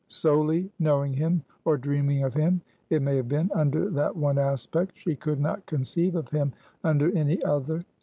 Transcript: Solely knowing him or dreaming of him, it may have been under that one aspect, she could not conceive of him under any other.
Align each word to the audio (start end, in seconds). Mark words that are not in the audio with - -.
Solely 0.07 0.71
knowing 0.79 1.13
him 1.13 1.43
or 1.63 1.77
dreaming 1.77 2.23
of 2.23 2.33
him, 2.33 2.61
it 2.89 3.03
may 3.03 3.17
have 3.17 3.27
been 3.27 3.51
under 3.53 3.87
that 3.91 4.15
one 4.15 4.39
aspect, 4.39 4.97
she 4.97 5.15
could 5.15 5.39
not 5.39 5.67
conceive 5.67 6.15
of 6.15 6.27
him 6.29 6.53
under 6.83 7.15
any 7.15 7.43
other. 7.43 7.85